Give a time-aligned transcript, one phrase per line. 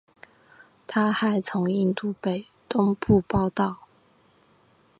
[0.87, 2.15] 他还从印度
[2.67, 3.87] 东北部报道。